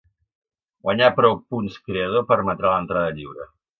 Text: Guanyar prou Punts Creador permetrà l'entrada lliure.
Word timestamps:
Guanyar 0.87 1.09
prou 1.19 1.37
Punts 1.53 1.75
Creador 1.91 2.27
permetrà 2.33 2.73
l'entrada 2.75 3.13
lliure. 3.21 3.49